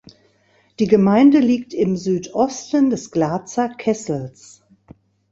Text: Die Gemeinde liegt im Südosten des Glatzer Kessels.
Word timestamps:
Die 0.79 0.87
Gemeinde 0.87 1.37
liegt 1.37 1.75
im 1.75 1.95
Südosten 1.95 2.89
des 2.89 3.11
Glatzer 3.11 3.69
Kessels. 3.69 4.63